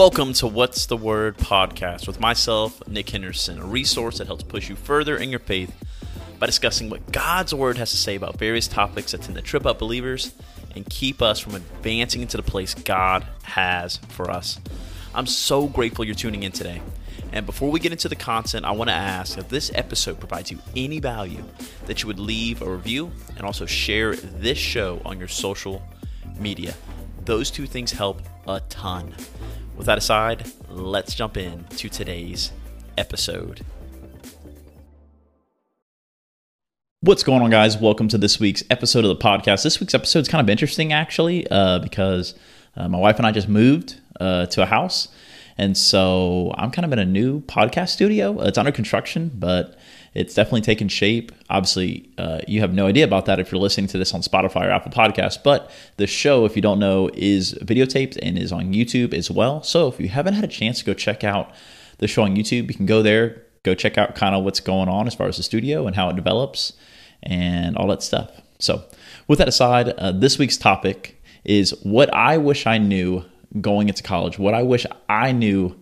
Welcome 0.00 0.32
to 0.32 0.46
What's 0.46 0.86
the 0.86 0.96
Word 0.96 1.36
podcast 1.36 2.06
with 2.06 2.20
myself, 2.20 2.88
Nick 2.88 3.10
Henderson, 3.10 3.58
a 3.58 3.66
resource 3.66 4.16
that 4.16 4.28
helps 4.28 4.42
push 4.42 4.70
you 4.70 4.74
further 4.74 5.14
in 5.18 5.28
your 5.28 5.40
faith 5.40 5.76
by 6.38 6.46
discussing 6.46 6.88
what 6.88 7.12
God's 7.12 7.52
Word 7.52 7.76
has 7.76 7.90
to 7.90 7.98
say 7.98 8.14
about 8.14 8.38
various 8.38 8.66
topics 8.66 9.12
that 9.12 9.20
tend 9.20 9.36
to 9.36 9.42
trip 9.42 9.66
up 9.66 9.78
believers 9.78 10.32
and 10.74 10.88
keep 10.88 11.20
us 11.20 11.38
from 11.38 11.54
advancing 11.54 12.22
into 12.22 12.38
the 12.38 12.42
place 12.42 12.72
God 12.72 13.26
has 13.42 13.98
for 14.08 14.30
us. 14.30 14.58
I'm 15.14 15.26
so 15.26 15.66
grateful 15.66 16.06
you're 16.06 16.14
tuning 16.14 16.44
in 16.44 16.52
today. 16.52 16.80
And 17.30 17.44
before 17.44 17.70
we 17.70 17.78
get 17.78 17.92
into 17.92 18.08
the 18.08 18.16
content, 18.16 18.64
I 18.64 18.70
want 18.70 18.88
to 18.88 18.96
ask 18.96 19.36
if 19.36 19.50
this 19.50 19.70
episode 19.74 20.18
provides 20.18 20.50
you 20.50 20.60
any 20.74 20.98
value 20.98 21.44
that 21.84 22.02
you 22.02 22.06
would 22.06 22.18
leave 22.18 22.62
a 22.62 22.70
review 22.70 23.12
and 23.36 23.44
also 23.44 23.66
share 23.66 24.16
this 24.16 24.56
show 24.56 25.02
on 25.04 25.18
your 25.18 25.28
social 25.28 25.82
media. 26.38 26.72
Those 27.26 27.50
two 27.50 27.66
things 27.66 27.92
help 27.92 28.22
a 28.48 28.60
ton. 28.70 29.14
With 29.80 29.86
that 29.86 29.96
aside, 29.96 30.44
let's 30.68 31.14
jump 31.14 31.38
in 31.38 31.64
to 31.64 31.88
today's 31.88 32.52
episode. 32.98 33.64
What's 37.00 37.22
going 37.22 37.40
on, 37.40 37.48
guys? 37.48 37.78
Welcome 37.78 38.06
to 38.08 38.18
this 38.18 38.38
week's 38.38 38.62
episode 38.68 39.06
of 39.06 39.08
the 39.08 39.24
podcast. 39.24 39.62
This 39.62 39.80
week's 39.80 39.94
episode 39.94 40.18
is 40.18 40.28
kind 40.28 40.42
of 40.42 40.50
interesting, 40.50 40.92
actually, 40.92 41.46
uh, 41.50 41.78
because 41.78 42.34
uh, 42.76 42.90
my 42.90 42.98
wife 42.98 43.16
and 43.16 43.26
I 43.26 43.32
just 43.32 43.48
moved 43.48 43.98
uh, 44.20 44.44
to 44.48 44.62
a 44.62 44.66
house. 44.66 45.08
And 45.56 45.74
so 45.78 46.52
I'm 46.58 46.70
kind 46.70 46.84
of 46.84 46.92
in 46.92 46.98
a 46.98 47.06
new 47.06 47.40
podcast 47.40 47.88
studio. 47.88 48.38
It's 48.42 48.58
under 48.58 48.72
construction, 48.72 49.30
but 49.34 49.78
it's 50.14 50.34
definitely 50.34 50.62
taken 50.62 50.88
shape. 50.88 51.30
Obviously, 51.48 52.10
uh, 52.18 52.40
you 52.48 52.60
have 52.60 52.74
no 52.74 52.86
idea 52.86 53.04
about 53.04 53.26
that 53.26 53.38
if 53.38 53.52
you're 53.52 53.60
listening 53.60 53.86
to 53.88 53.98
this 53.98 54.12
on 54.12 54.22
Spotify 54.22 54.66
or 54.66 54.70
Apple 54.70 54.90
Podcasts. 54.90 55.40
But 55.42 55.70
the 55.98 56.06
show, 56.06 56.44
if 56.44 56.56
you 56.56 56.62
don't 56.62 56.80
know, 56.80 57.10
is 57.14 57.54
videotaped 57.62 58.18
and 58.20 58.36
is 58.36 58.50
on 58.52 58.72
YouTube 58.72 59.14
as 59.14 59.30
well. 59.30 59.62
So 59.62 59.86
if 59.88 60.00
you 60.00 60.08
haven't 60.08 60.34
had 60.34 60.44
a 60.44 60.48
chance 60.48 60.80
to 60.80 60.84
go 60.84 60.94
check 60.94 61.22
out 61.22 61.52
the 61.98 62.08
show 62.08 62.22
on 62.22 62.34
YouTube, 62.34 62.68
you 62.68 62.74
can 62.74 62.86
go 62.86 63.02
there, 63.02 63.42
go 63.62 63.74
check 63.74 63.98
out 63.98 64.16
kind 64.16 64.34
of 64.34 64.42
what's 64.42 64.60
going 64.60 64.88
on 64.88 65.06
as 65.06 65.14
far 65.14 65.28
as 65.28 65.36
the 65.36 65.42
studio 65.44 65.86
and 65.86 65.94
how 65.94 66.08
it 66.08 66.16
develops 66.16 66.72
and 67.22 67.76
all 67.76 67.86
that 67.88 68.02
stuff. 68.02 68.30
So, 68.58 68.84
with 69.28 69.38
that 69.38 69.48
aside, 69.48 69.90
uh, 69.90 70.12
this 70.12 70.38
week's 70.38 70.56
topic 70.56 71.22
is 71.44 71.70
what 71.82 72.12
I 72.12 72.36
wish 72.36 72.66
I 72.66 72.78
knew 72.78 73.24
going 73.60 73.88
into 73.88 74.02
college, 74.02 74.38
what 74.38 74.54
I 74.54 74.62
wish 74.62 74.86
I 75.08 75.32
knew 75.32 75.76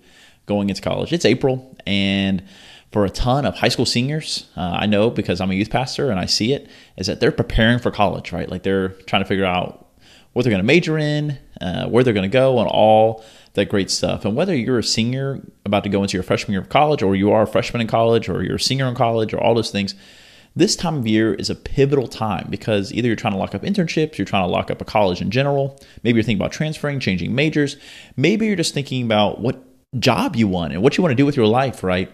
going 0.47 0.69
into 0.69 0.83
college. 0.83 1.13
It's 1.13 1.25
April, 1.25 1.77
and 1.87 2.43
for 2.93 3.05
a 3.05 3.11
ton 3.11 3.45
of 3.45 3.57
high 3.57 3.69
school 3.69 3.87
seniors, 3.87 4.49
uh, 4.57 4.79
I 4.81 4.87
know 4.87 5.11
because 5.11 5.41
I'm 5.41 5.51
a 5.51 5.55
youth 5.55 5.71
pastor 5.71 6.11
and 6.11 6.19
I 6.19 6.27
see 6.27 6.53
it, 6.53 6.69
is 6.97 7.07
that 7.07 7.21
they're 7.21 7.33
preparing 7.33 7.79
for 7.79 7.91
college, 7.91 8.33
right? 8.33 8.49
Like 8.49 8.63
they're 8.63 8.89
trying 8.89 9.23
to 9.23 9.29
figure 9.29 9.45
out 9.45 9.87
what 10.33 10.43
they're 10.43 10.51
going 10.51 10.63
to 10.63 10.67
major 10.67 10.97
in, 10.97 11.39
uh, 11.61 11.87
where 11.87 12.03
they're 12.05 12.15
going 12.15 12.31
to 12.31 12.33
go, 12.33 12.59
and 12.59 12.69
all 12.69 13.25
that 13.55 13.69
great 13.69 13.91
stuff. 13.91 14.25
And 14.25 14.37
whether 14.37 14.55
you're 14.55 14.79
a 14.79 14.85
senior 14.85 15.41
about 15.67 15.85
to 15.85 15.91
go 15.91 16.03
into 16.03 16.17
your 16.17 16.23
freshman 16.23 16.53
year 16.53 16.61
of 16.61 16.69
college, 16.69 17.03
or 17.03 17.15
you 17.15 17.33
are 17.33 17.43
a 17.43 17.47
freshman 17.47 17.81
in 17.81 17.89
college, 17.89 18.29
or 18.29 18.43
you're 18.43 18.57
a 18.57 18.61
senior 18.61 18.87
in 18.87 18.95
college, 18.95 19.35
or 19.35 19.41
all 19.41 19.55
those 19.55 19.71
things, 19.71 19.95
this 20.57 20.75
time 20.75 20.97
of 20.97 21.07
year 21.07 21.35
is 21.35 21.51
a 21.51 21.55
pivotal 21.55 22.09
time 22.09 22.47
because 22.51 22.93
either 22.93 23.07
you're 23.07 23.17
trying 23.17 23.33
to 23.33 23.39
lock 23.39 23.55
up 23.55 23.63
internships, 23.63 24.19
you're 24.19 24.25
trying 24.25 24.45
to 24.45 24.51
lock 24.51 24.71
up 24.71 24.81
a 24.81 24.85
college 24.85 25.21
in 25.21 25.31
general, 25.31 25.79
maybe 26.03 26.17
you're 26.17 26.25
thinking 26.25 26.41
about 26.41 26.53
transferring, 26.53 26.99
changing 27.01 27.35
majors, 27.35 27.77
maybe 28.17 28.47
you're 28.47 28.57
just 28.57 28.75
thinking 28.75 29.05
about 29.05 29.41
what 29.41 29.63
job 29.99 30.37
you 30.37 30.49
want 30.49 30.73
and 30.73 30.83
what 30.83 30.97
you 30.97 31.03
want 31.03 31.13
to 31.13 31.17
do 31.17 31.25
with 31.25 31.37
your 31.37 31.47
life, 31.47 31.85
right? 31.85 32.11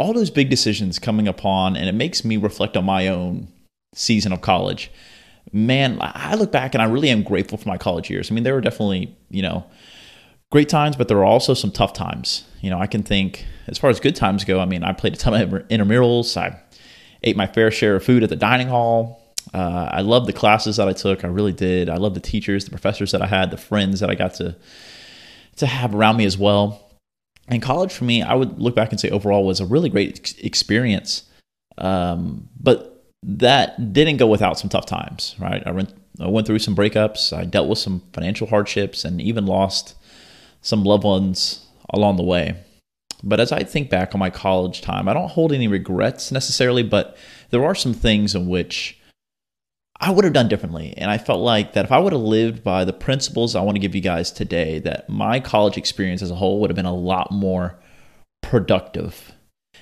All 0.00 0.14
those 0.14 0.30
big 0.30 0.48
decisions 0.48 0.98
coming 0.98 1.28
upon, 1.28 1.76
and 1.76 1.86
it 1.86 1.94
makes 1.94 2.24
me 2.24 2.38
reflect 2.38 2.74
on 2.74 2.86
my 2.86 3.06
own 3.06 3.48
season 3.94 4.32
of 4.32 4.40
college. 4.40 4.90
Man, 5.52 5.98
I 6.00 6.36
look 6.36 6.50
back 6.50 6.74
and 6.74 6.80
I 6.80 6.86
really 6.86 7.10
am 7.10 7.22
grateful 7.22 7.58
for 7.58 7.68
my 7.68 7.76
college 7.76 8.08
years. 8.08 8.30
I 8.30 8.34
mean, 8.34 8.42
there 8.42 8.54
were 8.54 8.62
definitely, 8.62 9.14
you 9.28 9.42
know, 9.42 9.66
great 10.50 10.70
times, 10.70 10.96
but 10.96 11.08
there 11.08 11.18
were 11.18 11.24
also 11.26 11.52
some 11.52 11.70
tough 11.70 11.92
times. 11.92 12.44
You 12.62 12.70
know, 12.70 12.78
I 12.78 12.86
can 12.86 13.02
think 13.02 13.44
as 13.66 13.76
far 13.76 13.90
as 13.90 14.00
good 14.00 14.16
times 14.16 14.42
go, 14.44 14.58
I 14.58 14.64
mean, 14.64 14.84
I 14.84 14.94
played 14.94 15.12
a 15.12 15.16
ton 15.16 15.34
of 15.34 15.50
intramurals. 15.68 16.34
I 16.34 16.58
ate 17.22 17.36
my 17.36 17.46
fair 17.46 17.70
share 17.70 17.96
of 17.96 18.02
food 18.02 18.22
at 18.22 18.30
the 18.30 18.36
dining 18.36 18.68
hall. 18.68 19.22
Uh, 19.52 19.90
I 19.92 20.00
loved 20.00 20.26
the 20.26 20.32
classes 20.32 20.78
that 20.78 20.88
I 20.88 20.94
took. 20.94 21.24
I 21.24 21.28
really 21.28 21.52
did. 21.52 21.90
I 21.90 21.96
loved 21.96 22.16
the 22.16 22.20
teachers, 22.20 22.64
the 22.64 22.70
professors 22.70 23.12
that 23.12 23.20
I 23.20 23.26
had, 23.26 23.50
the 23.50 23.58
friends 23.58 24.00
that 24.00 24.08
I 24.08 24.14
got 24.14 24.32
to 24.34 24.56
to 25.56 25.66
have 25.66 25.94
around 25.94 26.16
me 26.16 26.24
as 26.24 26.38
well 26.38 26.89
and 27.50 27.60
college 27.60 27.92
for 27.92 28.04
me, 28.04 28.22
I 28.22 28.34
would 28.34 28.58
look 28.58 28.74
back 28.74 28.90
and 28.90 29.00
say 29.00 29.10
overall 29.10 29.44
was 29.44 29.60
a 29.60 29.66
really 29.66 29.88
great 29.88 30.34
experience. 30.38 31.24
Um, 31.78 32.48
but 32.58 33.04
that 33.22 33.92
didn't 33.92 34.18
go 34.18 34.26
without 34.26 34.58
some 34.58 34.70
tough 34.70 34.86
times, 34.86 35.34
right? 35.38 35.62
I 35.66 35.72
went, 35.72 35.92
I 36.20 36.28
went 36.28 36.46
through 36.46 36.60
some 36.60 36.76
breakups. 36.76 37.36
I 37.36 37.44
dealt 37.44 37.68
with 37.68 37.78
some 37.78 38.02
financial 38.12 38.46
hardships 38.46 39.04
and 39.04 39.20
even 39.20 39.46
lost 39.46 39.96
some 40.62 40.84
loved 40.84 41.04
ones 41.04 41.66
along 41.90 42.16
the 42.16 42.22
way. 42.22 42.56
But 43.22 43.40
as 43.40 43.52
I 43.52 43.64
think 43.64 43.90
back 43.90 44.14
on 44.14 44.18
my 44.18 44.30
college 44.30 44.80
time, 44.80 45.08
I 45.08 45.12
don't 45.12 45.30
hold 45.30 45.52
any 45.52 45.68
regrets 45.68 46.32
necessarily, 46.32 46.82
but 46.82 47.16
there 47.50 47.64
are 47.64 47.74
some 47.74 47.92
things 47.92 48.34
in 48.34 48.48
which 48.48 48.98
I 50.00 50.10
would 50.10 50.24
have 50.24 50.32
done 50.32 50.48
differently. 50.48 50.94
And 50.96 51.10
I 51.10 51.18
felt 51.18 51.40
like 51.40 51.74
that 51.74 51.84
if 51.84 51.92
I 51.92 51.98
would 51.98 52.12
have 52.12 52.22
lived 52.22 52.64
by 52.64 52.84
the 52.84 52.92
principles 52.92 53.54
I 53.54 53.60
want 53.60 53.76
to 53.76 53.80
give 53.80 53.94
you 53.94 54.00
guys 54.00 54.32
today, 54.32 54.78
that 54.80 55.08
my 55.10 55.40
college 55.40 55.76
experience 55.76 56.22
as 56.22 56.30
a 56.30 56.34
whole 56.34 56.60
would 56.60 56.70
have 56.70 56.76
been 56.76 56.86
a 56.86 56.94
lot 56.94 57.30
more 57.30 57.78
productive. 58.42 59.32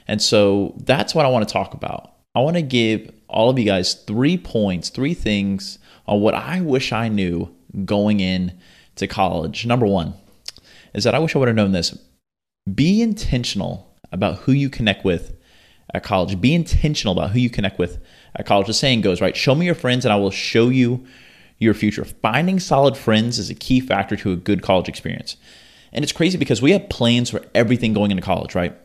And 0.09 0.21
so 0.21 0.75
that's 0.85 1.15
what 1.15 1.25
I 1.25 1.29
want 1.29 1.47
to 1.47 1.53
talk 1.53 1.73
about. 1.73 2.15
I 2.35 2.41
want 2.41 2.57
to 2.57 2.63
give 2.63 3.13
all 3.29 3.49
of 3.49 3.59
you 3.59 3.65
guys 3.65 3.95
three 3.95 4.37
points, 4.37 4.89
three 4.89 5.15
things 5.15 5.79
on 6.07 6.21
what 6.21 6.35
I 6.35 6.61
wish 6.61 6.93
I 6.93 7.09
knew 7.09 7.55
going 7.85 8.21
in 8.21 8.59
to 8.97 9.07
college. 9.07 9.67
Number 9.67 9.87
one 9.87 10.15
is 10.95 11.05
that 11.05 11.15
I 11.15 11.19
wish 11.21 11.37
I 11.37 11.39
would 11.39 11.49
have 11.49 11.57
known 11.57 11.73
this. 11.73 11.97
Be 12.75 13.03
intentional 13.03 13.95
about 14.11 14.39
who 14.39 14.53
you 14.53 14.69
connect 14.69 15.05
with 15.05 15.38
at 15.95 16.03
college. 16.03 16.41
Be 16.41 16.55
intentional 16.55 17.13
about 17.17 17.31
who 17.31 17.39
you 17.39 17.51
connect 17.51 17.79
with 17.79 17.99
at 18.37 18.47
college. 18.47 18.67
The 18.67 18.75
saying 18.75 19.01
goes, 19.01 19.21
right? 19.21 19.37
Show 19.37 19.55
me 19.55 19.67
your 19.67 19.75
friends 19.75 20.05
and 20.05 20.13
I 20.13 20.17
will 20.17 20.31
show 20.31 20.69
you 20.69 21.07
your 21.59 21.75
future. 21.75 22.05
Finding 22.05 22.61
solid 22.61 22.97
friends 22.97 23.39
is 23.39 23.51
a 23.51 23.55
key 23.55 23.81
factor 23.81 24.17
to 24.17 24.33
a 24.33 24.37
good 24.37 24.63
college 24.63 24.89
experience. 24.89 25.37
And 25.93 26.03
it's 26.03 26.13
crazy 26.13 26.39
because 26.39 26.61
we 26.61 26.73
have 26.73 26.89
plans 26.89 27.31
for 27.31 27.43
everything 27.55 27.93
going 27.93 28.11
into 28.11 28.23
college, 28.23 28.55
right? 28.55 28.77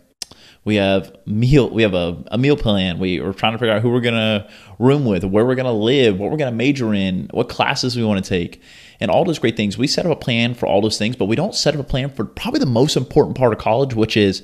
We 0.66 0.75
have 0.75 1.14
meal. 1.25 1.69
We 1.69 1.84
have 1.84 1.94
a, 1.94 2.24
a 2.31 2.38
meal 2.38 2.56
plan. 2.56 2.97
We 2.97 3.20
are 3.20 3.34
trying 3.34 3.52
to 3.52 3.58
figure 3.58 3.74
out 3.74 3.81
who 3.81 3.90
we're 3.90 4.00
gonna 4.00 4.50
room 4.80 5.03
with, 5.03 5.25
where 5.25 5.46
we're 5.46 5.56
gonna 5.56 5.74
live, 5.74 6.18
what 6.18 6.31
we're 6.31 6.38
gonna 6.38 6.53
major 6.53 6.94
in, 6.94 7.28
what 7.31 7.50
classes 7.50 7.97
we 7.97 8.03
want 8.03 8.24
to 8.24 8.30
take, 8.30 8.62
and 9.02 9.12
all 9.12 9.25
those 9.25 9.40
great 9.40 9.58
things. 9.58 9.78
We 9.78 9.88
set 9.88 10.06
up 10.06 10.14
a 10.14 10.16
plan 10.16 10.53
for 10.53 10.66
all 10.66 10.81
those 10.81 10.97
things, 10.97 11.18
but 11.18 11.25
we 11.25 11.35
don't 11.35 11.53
set 11.53 11.74
up 11.75 11.81
a 11.81 11.84
plan 11.84 12.09
for 12.09 12.24
probably 12.24 12.62
the 12.62 12.66
most 12.66 12.96
important 12.96 13.38
part 13.38 13.52
of 13.52 13.59
college, 13.59 13.94
which 13.94 14.16
is 14.16 14.44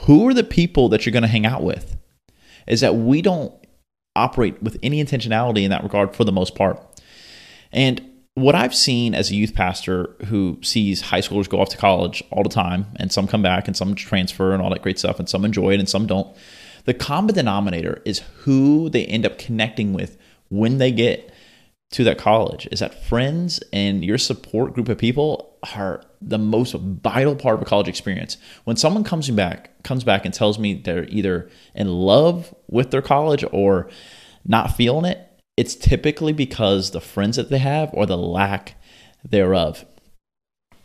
who 0.00 0.28
are 0.28 0.34
the 0.34 0.44
people 0.44 0.88
that 0.88 1.06
you're 1.06 1.12
going 1.12 1.22
to 1.22 1.28
hang 1.28 1.46
out 1.46 1.62
with? 1.62 1.96
Is 2.66 2.80
that 2.80 2.96
we 2.96 3.22
don't 3.22 3.54
operate 4.16 4.62
with 4.62 4.78
any 4.82 5.02
intentionality 5.02 5.62
in 5.62 5.70
that 5.70 5.82
regard 5.82 6.14
for 6.14 6.24
the 6.24 6.32
most 6.32 6.54
part. 6.54 6.78
And 7.72 8.08
what 8.34 8.54
I've 8.54 8.74
seen 8.74 9.14
as 9.14 9.30
a 9.30 9.34
youth 9.34 9.54
pastor 9.54 10.16
who 10.26 10.58
sees 10.62 11.02
high 11.02 11.20
schoolers 11.20 11.48
go 11.48 11.60
off 11.60 11.68
to 11.70 11.76
college 11.76 12.22
all 12.30 12.42
the 12.42 12.48
time, 12.48 12.86
and 12.96 13.12
some 13.12 13.26
come 13.26 13.42
back 13.42 13.66
and 13.68 13.76
some 13.76 13.94
transfer 13.94 14.52
and 14.52 14.62
all 14.62 14.70
that 14.70 14.82
great 14.82 14.98
stuff, 14.98 15.18
and 15.18 15.28
some 15.28 15.44
enjoy 15.44 15.72
it 15.72 15.80
and 15.80 15.88
some 15.88 16.06
don't. 16.06 16.34
The 16.84 16.94
common 16.94 17.34
denominator 17.34 18.02
is 18.04 18.20
who 18.38 18.90
they 18.90 19.04
end 19.04 19.24
up 19.24 19.38
connecting 19.38 19.92
with 19.92 20.16
when 20.48 20.78
they 20.78 20.92
get 20.92 21.32
to 21.92 22.04
that 22.04 22.18
college 22.18 22.66
is 22.72 22.80
that 22.80 23.04
friends 23.04 23.62
and 23.72 24.02
your 24.04 24.18
support 24.18 24.72
group 24.72 24.88
of 24.88 24.96
people 24.96 25.58
are 25.76 26.02
the 26.28 26.38
most 26.38 26.74
vital 26.74 27.34
part 27.34 27.56
of 27.56 27.62
a 27.62 27.64
college 27.64 27.88
experience. 27.88 28.36
When 28.64 28.76
someone 28.76 29.04
comes 29.04 29.30
back 29.30 29.82
comes 29.82 30.04
back 30.04 30.24
and 30.24 30.32
tells 30.32 30.58
me 30.58 30.74
they're 30.74 31.04
either 31.08 31.50
in 31.74 31.88
love 31.88 32.54
with 32.68 32.90
their 32.90 33.02
college 33.02 33.44
or 33.52 33.88
not 34.44 34.76
feeling 34.76 35.04
it, 35.04 35.28
it's 35.56 35.74
typically 35.74 36.32
because 36.32 36.92
the 36.92 37.00
friends 37.00 37.36
that 37.36 37.50
they 37.50 37.58
have 37.58 37.90
or 37.92 38.06
the 38.06 38.16
lack 38.16 38.80
thereof. 39.28 39.84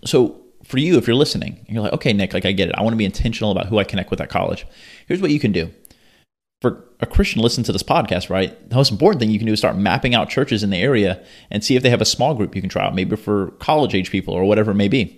So 0.06 0.42
for 0.64 0.80
you, 0.80 0.98
if 0.98 1.08
you're 1.08 1.16
listening, 1.16 1.66
you're 1.70 1.82
like, 1.82 1.94
okay, 1.94 2.14
Nick, 2.14 2.34
like 2.34 2.46
I 2.46 2.52
get 2.52 2.70
it. 2.70 2.76
I 2.76 2.82
want 2.82 2.94
to 2.94 2.98
be 2.98 3.06
intentional 3.06 3.52
about 3.52 3.68
who 3.68 3.80
I 3.80 3.84
connect 3.84 4.12
with 4.12 4.22
at 4.22 4.30
college. 4.30 4.66
Here's 5.08 5.22
what 5.22 5.32
you 5.32 5.40
can 5.40 5.52
do 5.52 5.72
for 6.62 6.84
a 7.00 7.06
Christian 7.06 7.42
listen 7.42 7.64
to 7.64 7.72
this 7.72 7.84
podcast, 7.84 8.30
right? 8.30 8.70
The 8.70 8.76
most 8.76 8.92
important 8.92 9.20
thing 9.20 9.30
you 9.30 9.40
can 9.40 9.46
do 9.46 9.54
is 9.54 9.60
start 9.60 9.78
mapping 9.78 10.16
out 10.16 10.30
churches 10.30 10.64
in 10.64 10.72
the 10.72 10.78
area 10.78 11.24
and 11.52 11.64
see 11.64 11.76
if 11.76 11.84
they 11.84 11.90
have 11.90 12.02
a 12.02 12.06
small 12.06 12.34
group 12.34 12.56
you 12.56 12.62
can 12.62 12.70
try 12.70 12.86
out, 12.86 12.96
maybe 12.96 13.16
for 13.16 13.52
college 13.60 13.94
age 13.94 14.12
people 14.12 14.34
or 14.34 14.44
whatever 14.46 14.72
it 14.72 14.76
may 14.76 14.88
be. 14.88 15.18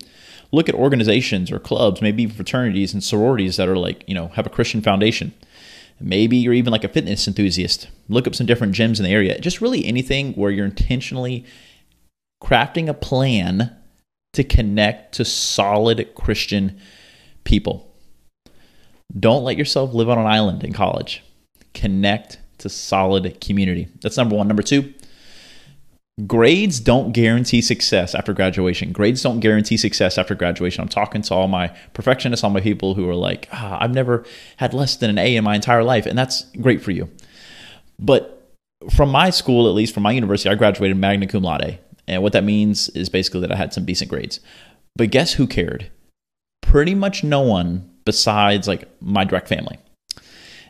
Look 0.51 0.67
at 0.69 0.75
organizations 0.75 1.51
or 1.51 1.59
clubs, 1.59 2.01
maybe 2.01 2.25
fraternities 2.25 2.93
and 2.93 3.03
sororities 3.03 3.57
that 3.57 3.69
are 3.69 3.77
like, 3.77 4.03
you 4.07 4.15
know, 4.15 4.29
have 4.29 4.47
a 4.47 4.49
Christian 4.49 4.81
foundation. 4.81 5.33
Maybe 5.99 6.37
you're 6.37 6.53
even 6.53 6.71
like 6.71 6.83
a 6.83 6.89
fitness 6.89 7.27
enthusiast. 7.27 7.89
Look 8.07 8.25
up 8.25 8.33
some 8.33 8.47
different 8.47 8.73
gyms 8.73 8.97
in 8.97 9.03
the 9.03 9.11
area. 9.11 9.39
Just 9.39 9.61
really 9.61 9.85
anything 9.85 10.33
where 10.33 10.49
you're 10.49 10.65
intentionally 10.65 11.45
crafting 12.41 12.87
a 12.87 12.93
plan 12.93 13.75
to 14.33 14.43
connect 14.43 15.15
to 15.15 15.25
solid 15.25 16.15
Christian 16.15 16.79
people. 17.43 17.93
Don't 19.17 19.43
let 19.43 19.57
yourself 19.57 19.93
live 19.93 20.09
on 20.09 20.17
an 20.17 20.27
island 20.27 20.63
in 20.63 20.71
college 20.71 21.23
connect 21.73 22.39
to 22.59 22.69
solid 22.69 23.39
community. 23.41 23.87
That's 24.01 24.17
number 24.17 24.35
one. 24.35 24.47
Number 24.47 24.63
two, 24.63 24.93
grades 26.27 26.80
don't 26.80 27.12
guarantee 27.12 27.62
success 27.62 28.16
after 28.16 28.33
graduation. 28.33 28.92
Grades 28.92 29.21
don't 29.21 29.39
guarantee 29.39 29.77
success 29.77 30.18
after 30.18 30.36
graduation. 30.36 30.81
I'm 30.81 30.89
talking 30.89 31.21
to 31.24 31.33
all 31.33 31.48
my 31.48 31.68
perfectionists, 31.94 32.44
all 32.44 32.50
my 32.50 32.62
people 32.62 32.95
who 32.95 33.07
are 33.10 33.16
like, 33.16 33.48
ah, 33.51 33.77
I've 33.80 33.94
never 33.94 34.25
had 34.57 34.74
less 34.74 34.95
than 34.95 35.10
an 35.10 35.18
A 35.18 35.36
in 35.36 35.44
my 35.44 35.56
entire 35.56 35.83
life. 35.83 36.06
And 36.06 36.18
that's 36.18 36.44
great 36.62 36.81
for 36.81 36.92
you. 36.92 37.10
But 37.98 38.54
from 38.89 39.10
my 39.10 39.30
school, 39.30 39.68
at 39.68 39.75
least 39.75 39.94
from 39.94 40.04
my 40.04 40.12
university, 40.12 40.50
I 40.50 40.56
graduated 40.56 40.98
magna 40.98 41.27
cum 41.27 41.44
laude. 41.44 41.80
And 42.07 42.24
what 42.24 42.33
that 42.33 42.44
means 42.44 42.89
is 42.89 43.10
basically 43.10 43.42
that 43.42 43.51
I 43.51 43.56
had 43.56 43.74
some 43.74 43.86
decent 43.86 44.10
grades. 44.10 44.39
But 44.95 45.12
guess 45.12 45.33
who 45.33 45.48
cared? 45.48 45.92
Pretty 46.62 46.95
much 46.95 47.24
no 47.24 47.42
one 47.42 47.89
besides 48.06 48.68
like 48.68 48.89
my 49.01 49.24
direct 49.24 49.48
family. 49.48 49.77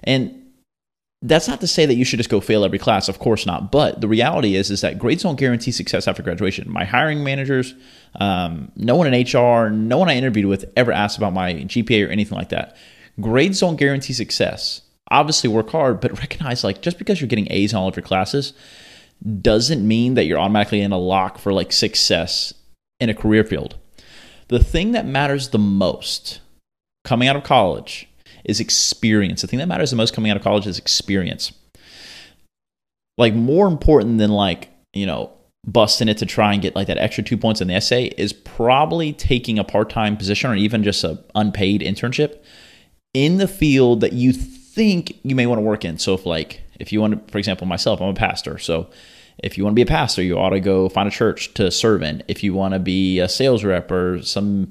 And 0.04 0.38
that's 1.21 1.48
not 1.50 1.60
to 1.60 1.68
say 1.68 1.86
that 1.86 1.95
you 1.95 2.06
should 2.06 2.18
just 2.18 2.30
go 2.30 2.39
fail 2.39 2.63
every 2.63 2.80
class 2.80 3.10
of 3.10 3.19
course 3.19 3.45
not 3.45 3.71
but 3.71 4.00
the 4.00 4.07
reality 4.07 4.56
is 4.56 4.71
is 4.71 4.81
that 4.81 4.98
grades 4.98 5.24
don't 5.24 5.39
guarantee 5.39 5.71
success 5.71 6.07
after 6.07 6.24
graduation. 6.24 6.69
My 6.69 6.86
hiring 6.86 7.24
managers 7.24 7.74
um, 8.16 8.71
no 8.75 8.95
one 8.95 9.13
in 9.13 9.13
hr 9.13 9.69
no 9.69 9.98
one 9.98 10.10
i 10.10 10.16
interviewed 10.16 10.45
with 10.45 10.71
ever 10.77 10.92
asked 10.92 11.18
about 11.18 11.33
my 11.33 11.54
gpa 11.54 12.07
or 12.07 12.10
anything 12.10 12.38
like 12.38 12.50
that. 12.50 12.75
Grades 13.19 13.60
don't 13.60 13.75
guarantee 13.75 14.13
success. 14.13 14.81
Obviously 15.12 15.50
work 15.50 15.69
hard 15.69 16.00
but 16.00 16.18
recognize 16.19 16.63
like 16.63 16.81
just 16.81 16.98
because 16.98 17.19
you're 17.19 17.27
getting 17.27 17.51
a's 17.51 17.74
in 17.74 17.77
all 17.77 17.88
of 17.88 17.95
your 17.95 18.04
classes 18.04 18.54
doesn't 19.42 19.86
mean 19.86 20.13
that 20.13 20.24
you're 20.24 20.39
automatically 20.39 20.81
in 20.81 20.94
a 20.94 20.98
lock 20.98 21.38
for 21.38 21.51
like 21.51 21.74
success 21.74 22.54
in 23.01 23.10
a 23.10 23.13
career 23.13 23.44
field. 23.44 23.75
The 24.48 24.63
thing 24.63 24.94
that 24.94 25.06
matters 25.06 25.50
the 25.50 25.60
most 25.60 26.39
coming 27.04 27.27
out 27.27 27.36
of 27.36 27.44
college 27.44 28.07
is 28.45 28.59
experience. 28.59 29.41
The 29.41 29.47
thing 29.47 29.59
that 29.59 29.68
matters 29.68 29.89
the 29.89 29.95
most 29.95 30.13
coming 30.13 30.31
out 30.31 30.38
of 30.38 30.44
college 30.44 30.68
is 30.68 30.77
experience. 30.77 31.51
Like 33.18 33.33
more 33.33 33.68
important 33.68 34.18
than 34.18 34.31
like, 34.31 34.69
you 34.94 35.06
know, 35.06 35.31
busting 35.65 36.07
it 36.07 36.18
to 36.18 36.25
try 36.25 36.53
and 36.53 36.62
get 36.62 36.75
like 36.75 36.88
that 36.88 36.97
extra 36.97 37.24
two 37.24 37.38
points 37.38 37.62
in 37.62 37.68
the 37.68 37.75
essay 37.75 38.06
is 38.06 38.31
probably 38.31 39.12
taking 39.12 39.59
a 39.59 39.63
part-time 39.63 40.15
position 40.15 40.50
or 40.50 40.56
even 40.56 40.83
just 40.83 41.03
a 41.03 41.24
unpaid 41.36 41.81
internship 41.81 42.41
in 43.13 43.38
the 43.38 43.47
field 43.47 44.01
that 44.01 44.13
you 44.13 44.31
think 44.31 45.19
you 45.24 45.36
may 45.36 45.45
want 45.45 45.59
to 45.59 45.63
work 45.63 45.83
in. 45.83 45.97
So 45.97 46.13
if 46.13 46.25
like 46.25 46.62
if 46.80 46.94
you 46.94 47.01
want 47.01 47.27
to, 47.27 47.31
for 47.31 47.38
example, 47.38 47.68
myself, 47.68 48.01
I'm 48.01 48.09
a 48.09 48.13
pastor. 48.13 48.57
So 48.57 48.89
if 49.44 49.57
you 49.57 49.63
want 49.63 49.74
to 49.74 49.75
be 49.75 49.81
a 49.81 49.86
pastor, 49.86 50.21
you 50.21 50.38
ought 50.38 50.51
to 50.51 50.59
go 50.59 50.89
find 50.89 51.07
a 51.07 51.12
church 51.12 51.53
to 51.56 51.71
serve 51.71 52.03
in. 52.03 52.24
If 52.27 52.44
you 52.44 52.53
want 52.53 52.74
to 52.74 52.80
be 52.80 53.19
a 53.19 53.27
sales 53.27 53.63
rep 53.63 53.91
or 53.91 54.21
some 54.21 54.69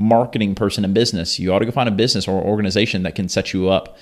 marketing 0.00 0.54
person 0.54 0.84
in 0.84 0.92
business, 0.92 1.38
you 1.38 1.52
ought 1.52 1.60
to 1.60 1.66
go 1.66 1.70
find 1.70 1.88
a 1.88 1.92
business 1.92 2.26
or 2.26 2.42
organization 2.42 3.02
that 3.04 3.14
can 3.14 3.28
set 3.28 3.52
you 3.52 3.68
up 3.68 3.98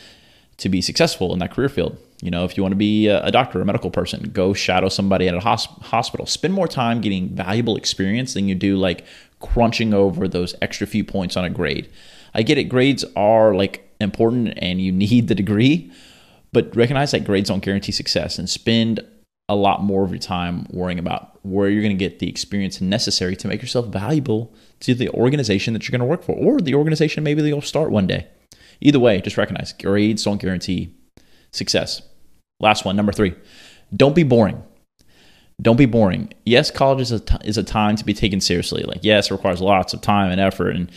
to 0.58 0.68
be 0.68 0.80
successful 0.80 1.32
in 1.32 1.40
that 1.40 1.52
career 1.52 1.68
field. 1.68 1.98
You 2.22 2.30
know, 2.30 2.44
if 2.44 2.56
you 2.56 2.62
want 2.62 2.72
to 2.72 2.76
be 2.76 3.08
a 3.08 3.30
doctor, 3.30 3.60
a 3.60 3.64
medical 3.64 3.90
person, 3.90 4.30
go 4.30 4.52
shadow 4.52 4.88
somebody 4.88 5.28
at 5.28 5.34
a 5.34 5.40
hospital. 5.40 6.26
Spend 6.26 6.54
more 6.54 6.66
time 6.66 7.00
getting 7.00 7.28
valuable 7.28 7.76
experience 7.76 8.34
than 8.34 8.48
you 8.48 8.54
do 8.54 8.76
like 8.76 9.04
crunching 9.40 9.94
over 9.94 10.26
those 10.26 10.54
extra 10.60 10.86
few 10.86 11.04
points 11.04 11.36
on 11.36 11.44
a 11.44 11.50
grade. 11.50 11.88
I 12.34 12.42
get 12.42 12.58
it, 12.58 12.64
grades 12.64 13.04
are 13.14 13.54
like 13.54 13.88
important 14.00 14.54
and 14.58 14.80
you 14.80 14.90
need 14.90 15.28
the 15.28 15.34
degree, 15.34 15.92
but 16.52 16.74
recognize 16.74 17.12
that 17.12 17.24
grades 17.24 17.48
don't 17.48 17.62
guarantee 17.62 17.92
success 17.92 18.38
and 18.38 18.50
spend 18.50 19.00
a 19.48 19.56
lot 19.56 19.82
more 19.82 20.04
of 20.04 20.10
your 20.10 20.18
time 20.18 20.66
worrying 20.70 20.98
about 20.98 21.38
where 21.44 21.68
you're 21.68 21.82
going 21.82 21.96
to 21.96 22.04
get 22.04 22.18
the 22.18 22.28
experience 22.28 22.80
necessary 22.80 23.34
to 23.36 23.48
make 23.48 23.62
yourself 23.62 23.86
valuable 23.86 24.52
to 24.80 24.94
the 24.94 25.08
organization 25.10 25.72
that 25.72 25.88
you're 25.88 25.98
going 25.98 26.06
to 26.06 26.10
work 26.10 26.22
for 26.22 26.32
or 26.32 26.60
the 26.60 26.74
organization 26.74 27.24
maybe 27.24 27.40
that 27.40 27.48
you'll 27.48 27.62
start 27.62 27.90
one 27.90 28.06
day. 28.06 28.26
Either 28.80 29.00
way, 29.00 29.20
just 29.20 29.36
recognize 29.36 29.72
grades 29.72 30.24
don't 30.24 30.40
guarantee 30.40 30.94
success. 31.50 32.02
Last 32.60 32.84
one, 32.84 32.96
number 32.96 33.12
three, 33.12 33.34
don't 33.96 34.14
be 34.14 34.22
boring. 34.22 34.62
Don't 35.60 35.76
be 35.76 35.86
boring. 35.86 36.32
Yes, 36.44 36.70
college 36.70 37.00
is 37.00 37.10
a, 37.10 37.20
t- 37.20 37.36
is 37.44 37.58
a 37.58 37.64
time 37.64 37.96
to 37.96 38.04
be 38.04 38.14
taken 38.14 38.40
seriously. 38.40 38.84
Like, 38.84 39.00
yes, 39.02 39.30
it 39.30 39.34
requires 39.34 39.60
lots 39.60 39.92
of 39.92 40.00
time 40.00 40.30
and 40.30 40.40
effort. 40.40 40.76
And 40.76 40.90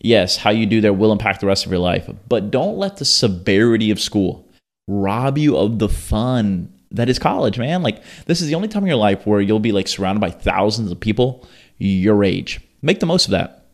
yes, 0.00 0.36
how 0.36 0.50
you 0.50 0.66
do 0.66 0.80
there 0.82 0.92
will 0.92 1.12
impact 1.12 1.40
the 1.40 1.46
rest 1.46 1.64
of 1.64 1.72
your 1.72 1.80
life. 1.80 2.10
But 2.28 2.50
don't 2.50 2.76
let 2.76 2.98
the 2.98 3.06
severity 3.06 3.90
of 3.90 4.00
school 4.00 4.46
rob 4.88 5.38
you 5.38 5.56
of 5.56 5.78
the 5.78 5.88
fun 5.88 6.72
that 6.90 7.08
is 7.08 7.18
college, 7.18 7.58
man. 7.58 7.82
Like, 7.82 8.02
this 8.26 8.40
is 8.40 8.48
the 8.48 8.54
only 8.54 8.68
time 8.68 8.82
in 8.82 8.88
your 8.88 8.96
life 8.96 9.26
where 9.26 9.40
you'll 9.40 9.60
be 9.60 9.72
like 9.72 9.88
surrounded 9.88 10.20
by 10.20 10.30
thousands 10.30 10.90
of 10.90 11.00
people 11.00 11.46
your 11.78 12.24
age. 12.24 12.60
Make 12.82 13.00
the 13.00 13.06
most 13.06 13.26
of 13.26 13.32
that. 13.32 13.64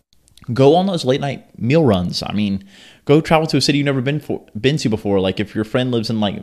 Go 0.53 0.75
on 0.75 0.87
those 0.87 1.05
late 1.05 1.21
night 1.21 1.57
meal 1.59 1.85
runs. 1.85 2.23
I 2.23 2.33
mean, 2.33 2.65
go 3.05 3.21
travel 3.21 3.47
to 3.47 3.57
a 3.57 3.61
city 3.61 3.79
you've 3.79 3.85
never 3.85 4.01
been 4.01 4.19
for, 4.19 4.45
been 4.61 4.77
to 4.79 4.89
before. 4.89 5.21
Like 5.21 5.39
if 5.39 5.55
your 5.55 5.65
friend 5.65 5.93
lives 5.93 6.11
in 6.11 6.19
like 6.19 6.43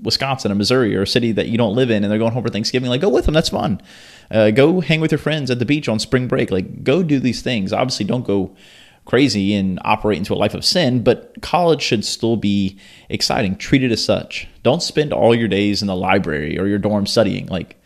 Wisconsin 0.00 0.50
or 0.50 0.54
Missouri 0.54 0.96
or 0.96 1.02
a 1.02 1.06
city 1.06 1.32
that 1.32 1.48
you 1.48 1.58
don't 1.58 1.74
live 1.74 1.90
in, 1.90 2.02
and 2.02 2.10
they're 2.10 2.18
going 2.18 2.32
home 2.32 2.42
for 2.42 2.48
Thanksgiving, 2.48 2.88
like 2.88 3.02
go 3.02 3.10
with 3.10 3.26
them. 3.26 3.34
That's 3.34 3.50
fun. 3.50 3.82
Uh, 4.30 4.50
go 4.50 4.80
hang 4.80 5.00
with 5.00 5.12
your 5.12 5.18
friends 5.18 5.50
at 5.50 5.58
the 5.58 5.66
beach 5.66 5.88
on 5.88 5.98
spring 5.98 6.26
break. 6.26 6.50
Like 6.50 6.84
go 6.84 7.02
do 7.02 7.20
these 7.20 7.42
things. 7.42 7.70
Obviously, 7.72 8.06
don't 8.06 8.24
go 8.24 8.56
crazy 9.04 9.54
and 9.54 9.78
operate 9.84 10.18
into 10.18 10.32
a 10.32 10.36
life 10.36 10.54
of 10.54 10.64
sin, 10.64 11.02
but 11.02 11.34
college 11.42 11.82
should 11.82 12.04
still 12.04 12.36
be 12.36 12.78
exciting. 13.08 13.56
Treat 13.56 13.82
it 13.82 13.92
as 13.92 14.04
such. 14.04 14.48
Don't 14.62 14.82
spend 14.82 15.12
all 15.12 15.34
your 15.34 15.48
days 15.48 15.82
in 15.82 15.88
the 15.88 15.96
library 15.96 16.58
or 16.58 16.66
your 16.66 16.78
dorm 16.78 17.06
studying. 17.06 17.46
Like 17.46 17.80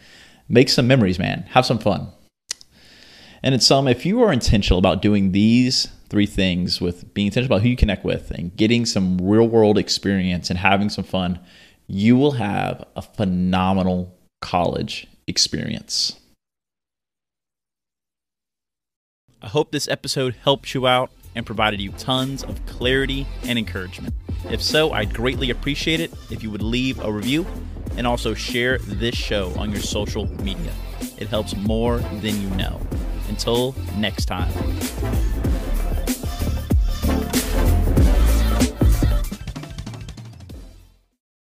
make 0.49 0.69
some 0.69 0.87
memories, 0.87 1.19
man. 1.19 1.44
Have 1.50 1.67
some 1.67 1.79
fun. 1.79 2.09
And 3.43 3.55
in 3.55 3.61
sum, 3.61 3.87
if 3.87 4.05
you 4.05 4.23
are 4.23 4.32
intentional 4.32 4.79
about 4.79 5.03
doing 5.03 5.32
these 5.32 5.88
three 6.09 6.26
things 6.26 6.81
with 6.81 7.12
being 7.15 7.26
intentional 7.26 7.56
about 7.56 7.62
who 7.62 7.69
you 7.69 7.76
connect 7.76 8.05
with 8.05 8.31
and 8.31 8.56
getting 8.56 8.87
some 8.87 9.19
real 9.19 9.47
world 9.47 9.79
experience 9.79 10.50
and 10.50 10.59
having 10.59 10.88
some 10.88 11.05
fun, 11.05 11.38
you 11.87 12.17
will 12.17 12.32
have 12.32 12.85
a 12.97 13.03
phenomenal 13.03 14.17
college 14.41 15.06
experience. 15.26 16.19
I 19.40 19.46
hope 19.46 19.70
this 19.70 19.87
episode 19.87 20.35
helped 20.43 20.75
you 20.75 20.88
out 20.88 21.12
and 21.35 21.46
provided 21.46 21.81
you 21.81 21.93
tons 21.93 22.43
of 22.43 22.64
clarity 22.67 23.26
and 23.44 23.56
encouragement. 23.56 24.14
If 24.50 24.61
so, 24.61 24.90
I'd 24.90 25.14
greatly 25.14 25.50
appreciate 25.50 26.00
it 26.00 26.12
if 26.31 26.43
you 26.43 26.50
would 26.50 26.62
leave 26.62 26.99
a 27.00 27.12
review 27.12 27.46
and 27.96 28.06
also 28.06 28.35
share 28.35 28.79
this 28.79 29.14
show 29.14 29.52
on 29.56 29.70
your 29.70 29.81
social 29.81 30.26
media. 30.43 30.73
It 31.19 31.29
helps 31.29 31.55
more 31.55 31.99
than 31.99 32.40
you 32.40 32.50
know. 32.56 32.81
Until 33.29 33.76
next 33.96 34.25
time. 34.25 34.52